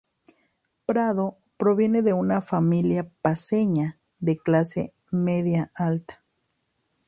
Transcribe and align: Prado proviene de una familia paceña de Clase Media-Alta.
Prado 0.87 1.37
proviene 1.57 2.01
de 2.01 2.11
una 2.13 2.41
familia 2.41 3.07
paceña 3.21 3.99
de 4.17 4.35
Clase 4.39 4.93
Media-Alta. 5.11 6.23